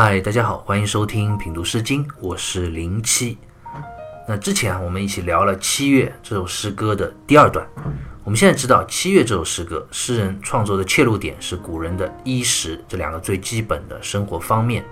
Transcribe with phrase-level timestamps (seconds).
[0.00, 3.36] 嗨，大家好，欢迎收听品读诗经，我是零七。
[4.28, 7.66] 那之前，我们一起聊了《七月》这首诗歌的第二段。
[8.22, 14.84] 我们现在知道，《七月》这首诗歌，诗人创作的切入点是古人的衣食这两个最基本的生活方面。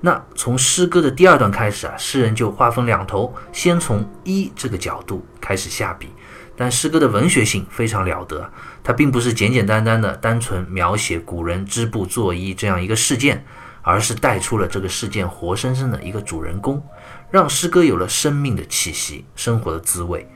[0.00, 6.08] 那从诗歌的第二段开始啊，诗人就划分两头，先从衣这个角度开始下笔。
[6.56, 8.50] 但诗歌的文学性非常了得，
[8.82, 13.44] 它并不是简简单单的单纯描写古人织布做衣这样一个事件。
[13.82, 16.82] 而是带出了这个事件活生生的一个主人公，
[17.30, 20.26] 让诗歌有了生命的气息、生活的滋味。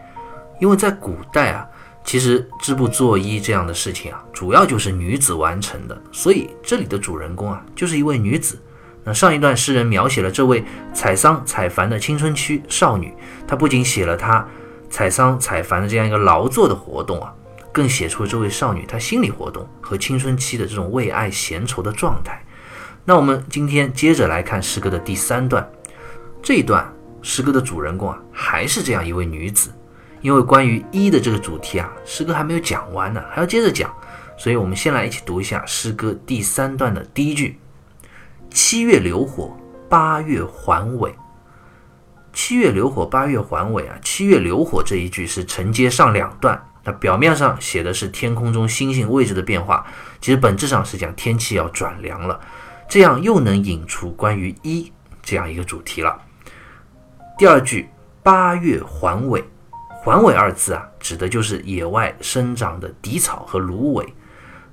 [0.60, 1.66] 因为在古代啊，
[2.02, 8.58] 其实织布做衣这样的事情啊，主要就是女子完成的，所以这里的主人公啊，就是一位女子。
[9.04, 13.14] 那上一段诗人描写了这位采桑采繁的青春期少女，
[13.46, 14.44] 她不仅写了她
[14.90, 17.32] 采桑采繁的这样一个劳作的活动啊，
[17.70, 22.42] 更写出了这位少女她心理活动和青春期的这种为爱闲愁的状态。
[23.08, 25.64] 那我们今天接着来看诗歌的第三段，
[26.42, 29.70] 这一段诗歌的主人公啊，还是这样一位女子。
[30.22, 33.94] 因为关于一的这个主题啊，诗歌还没有讲完呢，还要接着讲，
[34.36, 37.60] 所以我们先来一起读一下诗歌第三段的第一句：
[38.50, 39.56] 七月流火，
[39.88, 41.14] 八月还尾。
[42.32, 43.96] 七月流火，八月还尾啊！
[44.02, 49.86] 七月流火这一句是承接上两段，那表面上写的是天空中星星位置的变化，
[50.20, 52.40] 其实本质上是讲天气要转凉了。
[52.88, 54.92] 这样又能引出关于一
[55.22, 56.20] 这样一个主题了。
[57.36, 57.88] 第二句
[58.22, 59.44] “八月环尾
[60.02, 64.06] ”，“环尾”二字啊，指的就是野外生长的荻草和芦苇。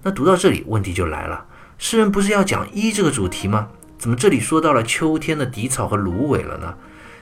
[0.01, 1.45] 那读到这里，问题就来了：
[1.77, 3.69] 诗人不是要讲一这个主题吗？
[3.97, 6.77] 怎么这里说到了秋天的荻草和芦苇了呢？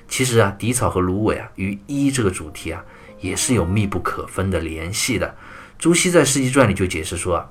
[0.07, 2.83] 其实啊，荻草和芦苇啊，与一这个主题啊，
[3.19, 5.35] 也是有密不可分的联系的。
[5.79, 7.49] 朱熹在《世纪传》里就解释说啊。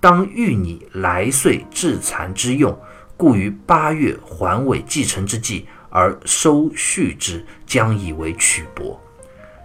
[0.00, 2.78] 当欲拟来岁至残之用，
[3.16, 8.96] 故于八月还尾继承之际而收续之，将以为曲帛。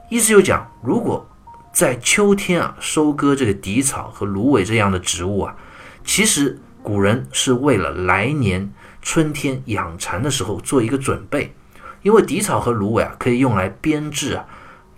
[0.09, 1.27] 意思就讲，如果
[1.72, 5.55] 在秋天啊收割这个荻草和芦苇这样的植物啊，
[6.03, 11.53] 其实古人是为了来年春天养蚕的时候做一个准备，
[12.01, 14.45] 因为荻草和芦苇啊可以用来编制啊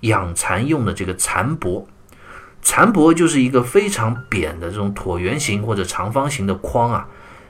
[0.01, 1.85] 养蚕用的这个蚕帛。
[2.65, 7.07] 蚕帛就是一个非常扁的这种椭圆形或者长方形的筐啊，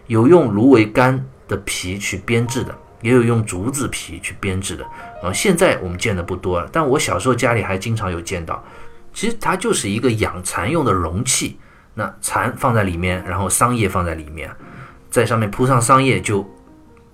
[0.07, 4.83] 有用芦苇干的皮去编制的，也有用竹子皮去编制的。
[5.23, 8.61] 啊，现在我们见的不多了，但我小时候家里还经常有见到。
[9.13, 11.57] 其实它就是一个养蚕用的容器，
[11.93, 14.51] 那蚕放在里面，然后桑叶放在里面，
[15.09, 16.45] 在上面铺上桑叶就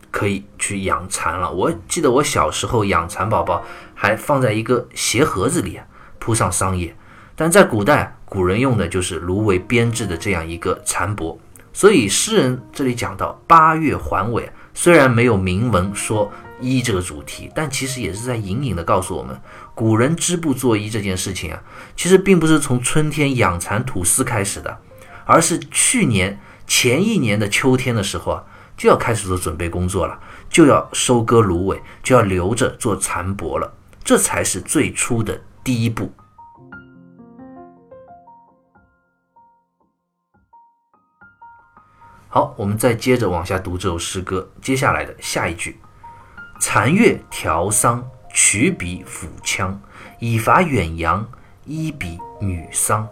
[0.10, 1.52] 可以去养蚕了。
[1.52, 3.64] 我记得我小时候养蚕宝宝
[3.94, 5.80] 还放在一个鞋盒子里，
[6.18, 6.96] 铺上桑叶。
[7.42, 11.36] 但在古代，古人用的就是芦苇编制的这样一个蚕帛，
[11.74, 19.36] 所以诗人这里讲到八月还尾，虽然没有明文说衣这个主题，但其实也是在隐隐的告诉我们，
[19.74, 21.60] 古人织布做衣这件事情啊，
[21.96, 24.78] 其实并不是从春天养蚕吐丝开始的，
[25.26, 28.44] 而是去年前一年的秋天的时候啊，
[28.78, 33.74] 就要开始做准备工作了，就要收割芦苇，就要留着做蚕帛了，
[34.04, 36.14] 这才是最初的第一步。
[42.34, 44.50] 好，我们再接着往下读这首诗歌。
[44.62, 45.78] 接下来的下一句
[46.62, 48.02] ：“残月调桑，
[48.34, 49.76] 曲笔抚羌，
[50.18, 51.28] 以伐远扬，
[51.66, 53.06] 一比女桑。”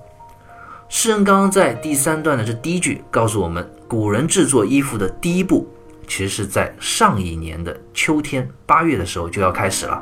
[0.88, 5.68] 诗人刚刚在第三段的这第一句告诉我们，古人制作衣服的第一步，
[6.08, 10.02] 其实是在上一年的秋天八月的时候就要开始了，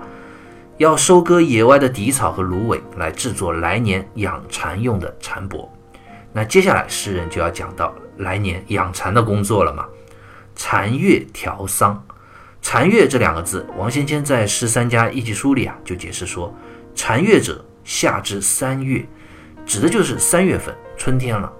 [0.78, 5.68] 要收割野外的荻草和芦苇，来制作来年养蚕用的蚕帛。
[6.32, 7.92] 那接下来诗人就要讲到。
[8.18, 9.86] 来年养蚕的工作了嘛？
[10.56, 12.04] 蚕月调桑，
[12.62, 16.54] 蚕月这两个字，王先谦在《诗三家一集书》里啊就解释说，
[16.96, 19.08] 蚕月者，夏至三月，
[19.66, 21.52] 指的就是三月份，春天了。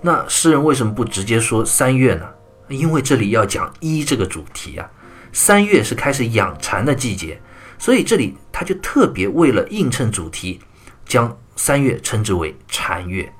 [0.00, 2.26] 那诗人为什么不直接说三月呢？
[2.68, 4.88] 因为这里要讲一这个主题啊，
[5.32, 7.40] 三月是开始养蚕的季节，
[7.78, 10.60] 所以这里他就特别为了映衬主题，
[11.04, 13.30] 将三月称之为蚕月。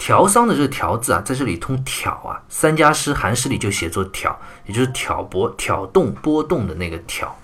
[0.00, 7.36] 调桑的这个调字啊，在这里通挑啊，三家诗韩诗里就写作挑，也就是挑拨、挑动、波动的那个挑，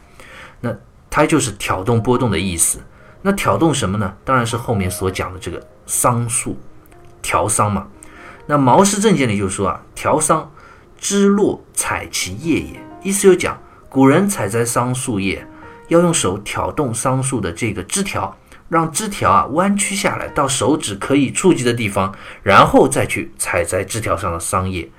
[0.62, 0.74] 那
[1.10, 2.80] 它就是挑动、波动的意思。
[3.20, 4.16] 那挑动什么呢？
[4.24, 6.58] 当然是后面所讲的这个桑树，
[7.20, 7.88] 调桑嘛。
[8.46, 10.50] 那《毛氏正见》里就说啊，调桑，
[10.96, 13.60] 枝落采其叶也，意思就讲
[13.90, 15.46] 古人采摘桑树叶，
[15.88, 18.34] 要用手挑动桑树的这个枝条。
[18.68, 24.90] 让枝条啊弯曲下来，到手指可以触及的地方，然后再去采摘枝条上的桑叶。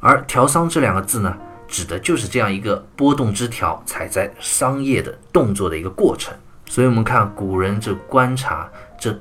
[0.00, 1.34] 而“调桑”这两个字呢，
[1.66, 6.34] 指的就是这样一个拨动枝条采摘桑叶的动作的一个过程。
[6.66, 9.18] 所以，我们看古人这观察这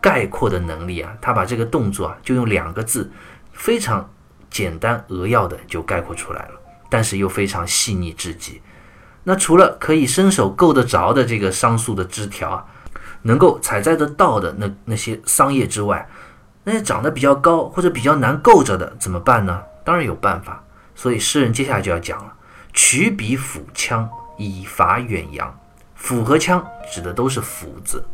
[0.00, 3.10] 概括的能力啊，他把这个动作啊，就用两个字，
[3.52, 4.08] 非常
[4.50, 8.60] 简单扼要的就概括出来了，但是又非常细腻至极。
[9.24, 12.64] 那除了可以伸手够得着的这个桑树的枝条啊，
[13.22, 16.08] 能够采摘得到的那那些桑叶之外，
[16.64, 19.62] 那些长得比较高或者比较难够着的怎么办呢？
[19.84, 20.62] 当然有办法。
[20.94, 22.32] 所以诗人接下来就要讲了：
[22.72, 25.58] 取彼斧枪，以伐远扬。
[25.94, 28.04] 斧和枪指的都是斧子，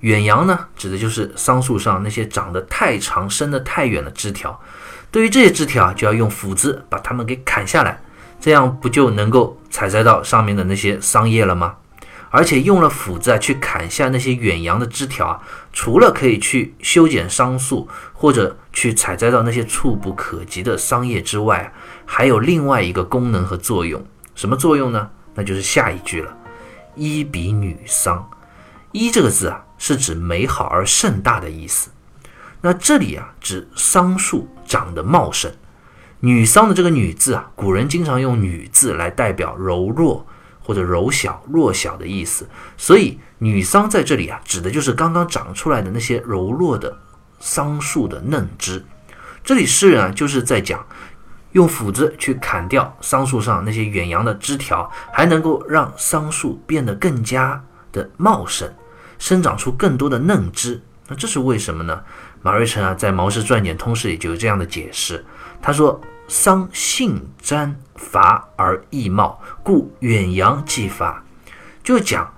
[0.00, 4.58] 远扬呢，指的就是桑树上那些长得太长、伸得太远的枝条。
[5.10, 8.00] 对于这些枝条，就要用斧子把它们给砍下来，
[8.40, 11.76] 这样不就能够采摘到上面的那些桑叶了吗？
[12.34, 15.40] 而且用了斧子啊，去砍下那些远扬的枝条啊，
[15.72, 21.72] 除了可以去修剪桑树，或者去采摘到那些触不可及的桑叶之外，
[22.04, 24.04] 还有另外一个功能和作用。
[24.34, 25.10] 什么作用呢？
[25.36, 26.36] 那就是下一句了。
[26.96, 28.28] 一比女桑，
[28.90, 31.90] 一这个字啊，是指美好而盛大的意思。
[32.62, 35.52] 那这里啊，指桑树长得茂盛。
[36.18, 40.26] 女桑的这个女字啊，古人经常用女字来代表柔弱
[40.64, 42.48] 或者柔小、弱小的意思。
[42.76, 46.98] 所以女桑在这里啊，指的就是刚刚长出来的那些柔弱的
[47.38, 48.84] 桑树的嫩枝。
[49.44, 50.84] 这里诗人啊，就是在讲。
[51.52, 57.62] 用斧子去砍掉桑树上那些远扬的枝条，还能够让桑树变得更加
[57.92, 58.68] 的茂盛，
[59.20, 60.82] 生长出更多的嫩枝。
[61.06, 62.02] 那这是为什么呢？
[62.42, 65.24] 马瑞辰啊，在《毛氏传简通释》里就有这样的解释。
[65.62, 71.24] 他说：“桑性粘伐而易茂，故远扬即伐。”
[71.82, 72.32] 就讲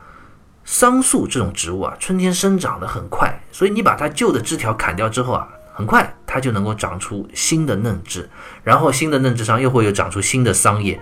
[0.64, 5.48] 桑树这种植物啊，春天生长的很快，所以你把它旧的枝条砍掉之后啊。
[5.78, 8.30] 很快，它就能够长出新的嫩枝，
[8.64, 10.98] 然后新的嫩枝上又会有长出新的桑叶，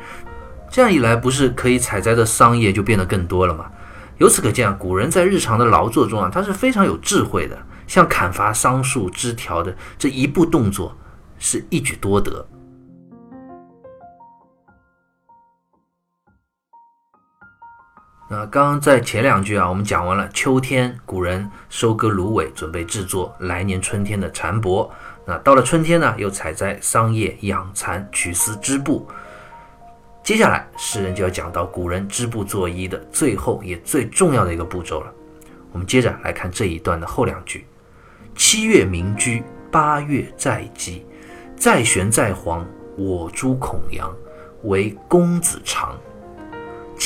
[0.68, 3.66] 这样一来，不是可以采摘的桑叶就变得更多了吗？
[4.18, 7.56] 由此可见啊，古人在日常的劳作中啊，他是非常有智慧的，
[7.86, 10.96] 像砍伐桑树枝条的这一步动作，
[11.38, 12.44] 是一举多得。
[18.36, 24.90] 那刚刚在前两句啊，我们讲完了秋天，古人收割芦苇，准备制作来年春天的蚕帛。
[25.24, 29.06] 那到了春天呢，又采摘桑叶，养蚕，取丝织布。
[30.24, 35.12] 接下来，诗人就要讲到古人织布作衣的最后也最重要的一个步骤了。
[35.70, 37.64] 我们接着来看这一段的后两句：
[38.34, 41.06] 七月鸣居，八月在鸡，
[41.54, 42.66] 在玄在黄，
[42.96, 44.12] 我诸孔阳，
[44.64, 45.83] 为公子长。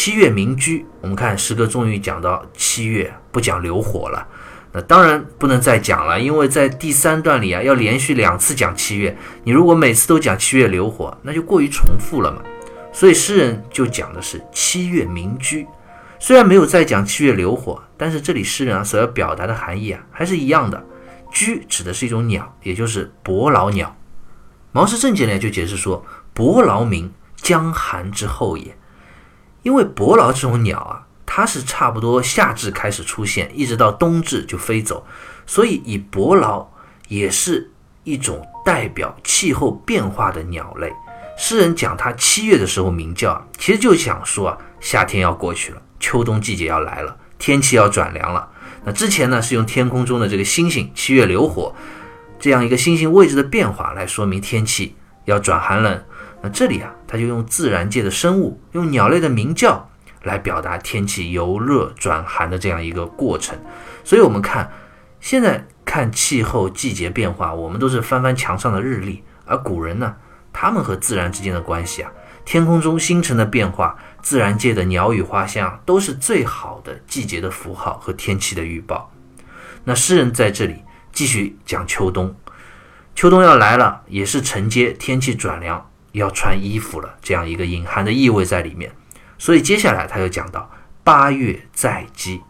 [0.01, 4.29] 七月明居，我们看诗歌终于讲到七月不讲流火了。
[4.71, 9.19] 那当然不能再讲了，因为在第三段里啊，要连续两次讲七月。
[9.43, 12.41] 你如果每次都讲七月流火，那就过于重复了嘛。
[12.93, 15.67] 所以诗人就讲的是七月明居。
[16.21, 20.81] 虽然没有再讲七月流火，但是这里诗人啊所要表达的含义啊还是一样的。
[21.33, 23.97] 居指的是一种鸟，也就是伯劳鸟。
[24.71, 28.79] 毛氏正解呢就解释说：伯劳鸣，将寒之后也。
[29.63, 35.07] 因为伯劳这种鸟啊，它是差不多夏至开始出现，一直到冬至就飞走，
[35.47, 36.67] 所以以伯劳
[37.09, 37.71] 也是
[38.05, 40.93] 一种代表气候变化的鸟类。
[41.37, 48.49] 诗人讲它七月的时候鸣叫，其实就想说啊，夏天要过去了，秋冬季节要来了，天气要转凉了。
[48.85, 51.75] 那之前呢，是用天空中的这个星星七月流火
[52.41, 56.03] 这样一个星星位置的变化来说明天气要转寒冷。
[56.41, 59.91] 那这里啊，他就用自然界的生物，用鸟类的鸣叫
[60.23, 63.59] 来表达天气由热转寒的这样一个过程。
[64.05, 64.71] 所以，我们看
[65.21, 70.15] 现在看气候季节变化，我们都是翻翻墙上的日历，而古人呢，
[70.53, 72.13] 他们和自然之间的关系啊，
[72.45, 79.11] 天空中星辰的变化，自然界的鸟语花香，都是最好的季节的符号和天气的预报。
[79.85, 82.37] 那诗人在这里继续讲秋冬，
[83.15, 85.88] 秋冬要来了，也是承接天气转凉。
[86.13, 88.93] 要穿衣服了，这样一个隐含的意味在里面。
[89.39, 90.71] 所以接下来他又讲到
[91.05, 92.41] 八月在织，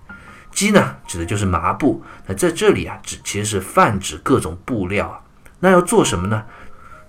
[0.51, 2.03] 织呢指的就是麻布。
[2.27, 5.21] 那在这里啊，指其实是泛指各种布料啊。
[5.61, 6.45] 那要做什么呢？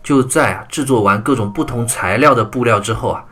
[0.02, 3.26] 就在啊制作完各种不同材料的布料之后啊，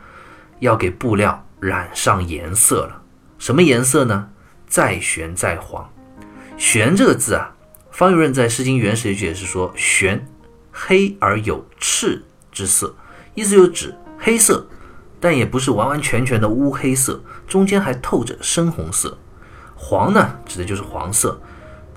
[0.60, 3.02] 要给布料染上颜色了。
[3.38, 4.30] 什么颜色呢？
[4.66, 5.90] 再玄再黄。
[6.56, 7.54] 玄这个字啊，
[7.90, 10.26] 方玉润在《诗经原始》解释说：玄，
[10.72, 12.94] 黑而有赤之色。
[13.38, 14.66] 意思就指黑色，
[15.20, 19.16] 但也不是完完全全的乌黑色，中间还透着深红色。
[19.76, 21.40] 黄呢，指的就是黄色。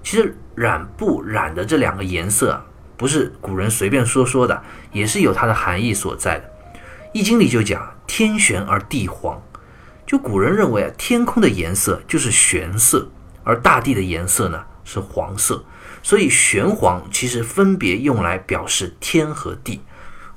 [0.04, 2.64] 其实染布染的这两个颜色啊，
[2.96, 6.48] 不是古人随便说说的，也是有它的含义所在的。
[7.12, 9.42] 易经》里就讲天玄而地黄，
[10.06, 13.10] 就古人认为啊，天空的颜色就是玄色，
[13.44, 15.66] 而大地的颜色呢是黄色，
[16.04, 19.82] 所以玄黄其实分别用来表示天和地。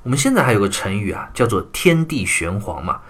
[0.05, 3.01] 我们现在还有个成语啊，叫做天地玄黄嘛。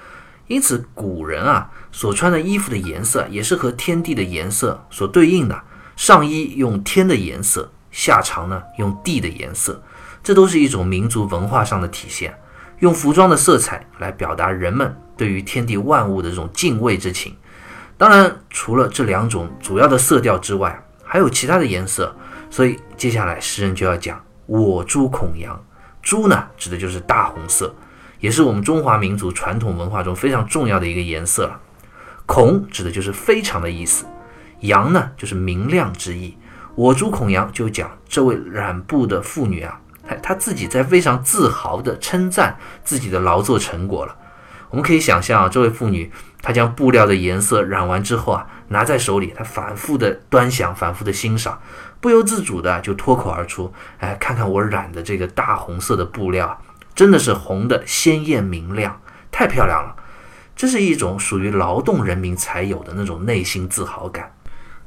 [0.48, 5.62] 因此，古人啊所穿的衣服的颜色也是和天地的颜色所对应的。
[5.98, 9.84] 上衣用天的颜色，下裳呢用地的颜色，
[10.24, 12.34] 这都是一种民族文化上的体现。
[12.80, 17.36] 用服装的色彩来表达人们对于天地万物的这种敬畏之情。
[17.98, 22.16] 当然，除了这两种主要的色调之外，还有其他的颜色。
[22.50, 25.62] 所以，接下来诗人就要讲“我朱孔阳”。
[26.06, 27.76] 朱呢，指的就是大红色。
[28.20, 31.60] 也是我们中华民族传统文化中非常重要的一个颜色了。
[32.26, 34.06] 孔指的就是非常的意思，
[34.62, 36.38] 阳呢就是明亮之意。
[36.76, 44.16] 我朱孔阳就讲这位染布的妇女啊，她她自己在非常自豪地称赞自己的劳作成果了。
[44.70, 51.60] 我们可以想象啊，这位妇女她将布料的颜色染完之后啊，拿在手里，她反复的端详，反复的欣赏，
[52.06, 56.62] 不由自主的就脱口而出：“哎，看看我染的这个大红色的布料。”
[56.94, 59.96] 真的是红的鲜艳明亮，太漂亮了。
[60.56, 64.32] 这是一种属于劳动人民才有的那种内心自豪感。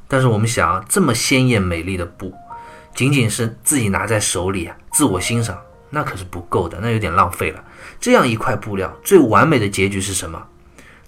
[0.07, 2.33] 但是我们想，这么鲜艳美丽的布，
[2.95, 5.57] 仅仅是自己拿在手里啊，自我欣赏，
[5.89, 7.61] 那可是不够的，那有点浪费了。
[7.99, 10.41] 这样一块布料，最完美的结局是什么？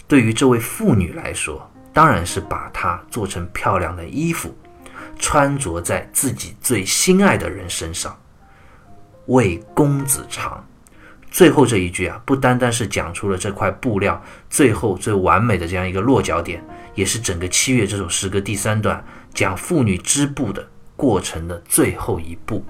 [0.06, 4.54] 对于这位妇女来说，当然是把它做成漂亮的衣服，
[5.18, 8.16] 穿着在自己最心爱的人身上，
[9.26, 10.64] 为公子长。
[11.30, 16.62] 最后这一句啊，不单单是讲出了这块布料最后最完美的这样一个落脚点，
[16.94, 19.02] 也是整个七月这首诗歌第三段
[19.32, 22.62] 讲妇女织布的过程的最后一步。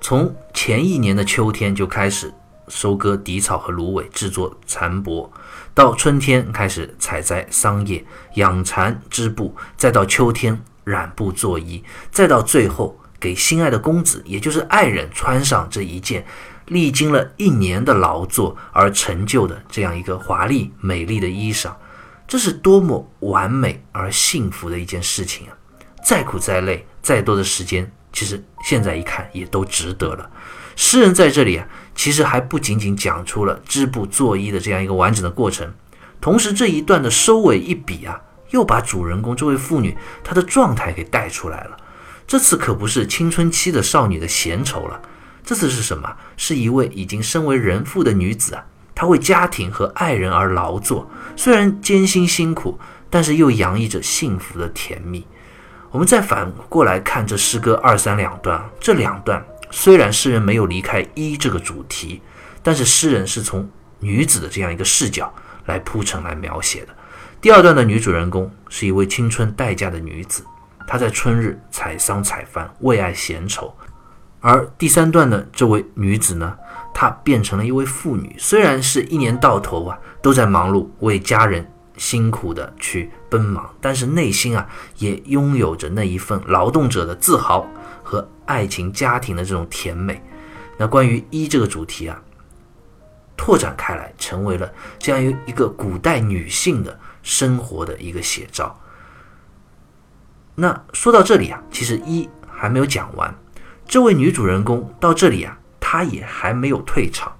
[0.00, 2.30] 从前一年的秋天就开始
[2.68, 5.30] 收割荻草和芦苇，制作蚕帛，
[5.72, 8.04] 到春天开始采摘桑叶、
[8.34, 16.24] 养蚕织布，再到秋天染布做衣，再到最后给心爱的公子，也就是爱人穿上这一件。
[16.70, 21.72] 历经了一年的劳作而成就的这样一个华丽美丽的衣裳，
[22.26, 25.56] 这是多么完美而幸福的一件事情啊！
[26.04, 30.30] 再苦再累，再多的时间，其实现在一看也都值得了。
[30.76, 35.72] 诗人在这里啊，其实还不仅仅讲出了织布做衣的这样一个完整的过程，
[36.20, 41.76] 同时这一段的收尾一笔啊，又把主人公这位妇女她的状态给带出来了。
[42.26, 45.00] 这次可不是青春期的少女的闲愁了。
[45.44, 46.14] 这次是什么？
[46.36, 52.78] 是一位已经身为人妇的女子啊，她为家庭和爱人而劳作，虽然艰辛辛苦，
[53.08, 55.26] 但是又洋溢着幸福的甜蜜。
[55.90, 62.20] 我们再反过来看这诗歌二三两段，这两段虽然诗人没有离开一这个主题，
[62.62, 63.66] 但是诗人是从
[64.00, 65.32] 女子的这样一个视角
[65.64, 66.94] 来铺陈来描写的。
[67.40, 70.42] 第二段的女主人公是一位青春待嫁的女子，
[70.88, 73.72] 她在春日采桑采番，为爱闲愁。
[74.40, 76.56] 而第三段的这位女子呢，
[76.92, 78.34] 她变成了一位妇女。
[78.38, 81.64] 虽然是一年到头啊都在忙碌，为家人
[81.96, 87.64] 辛苦的去奔忙，但是内心啊也拥有着那一份劳动者的自豪
[88.02, 90.20] 和爱情家庭的这种甜美。
[90.76, 92.20] 那关于一这个主题啊，
[93.38, 98.78] 拓展开来，成为了这样一一个古代女性的生活的一个写照。
[100.56, 103.32] 那说到这里啊，其实一还没有讲完。
[103.86, 107.32] 这位女主人公到这里啊，她也还没有退场。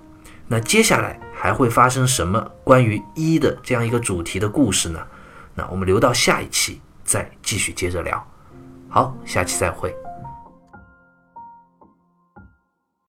[0.46, 5.00] 那接下来还会发生什么关于一的这样一个主题的故事呢？
[5.54, 8.26] 那我们留到下一期再继续接着聊。
[8.88, 10.07] 好，下期再会。